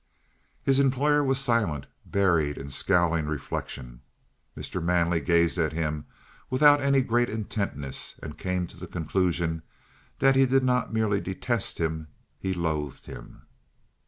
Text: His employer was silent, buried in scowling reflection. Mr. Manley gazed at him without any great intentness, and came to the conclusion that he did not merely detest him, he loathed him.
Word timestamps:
His 0.63 0.79
employer 0.79 1.23
was 1.23 1.37
silent, 1.37 1.85
buried 2.07 2.57
in 2.57 2.71
scowling 2.71 3.27
reflection. 3.27 4.01
Mr. 4.57 4.81
Manley 4.81 5.19
gazed 5.19 5.59
at 5.59 5.73
him 5.73 6.05
without 6.49 6.81
any 6.81 7.01
great 7.03 7.29
intentness, 7.29 8.15
and 8.23 8.35
came 8.35 8.65
to 8.65 8.77
the 8.79 8.87
conclusion 8.87 9.61
that 10.17 10.35
he 10.35 10.47
did 10.47 10.63
not 10.63 10.91
merely 10.91 11.21
detest 11.21 11.77
him, 11.77 12.07
he 12.39 12.51
loathed 12.55 13.05
him. 13.05 13.43